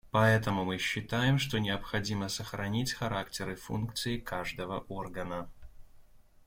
Поэтому 0.09 0.65
мы 0.65 0.79
считаем, 0.79 1.37
что 1.37 1.59
необходимо 1.59 2.27
сохранить 2.27 2.91
характер 2.91 3.51
и 3.51 3.55
функции 3.55 4.17
каждого 4.17 4.79
органа. 4.87 5.47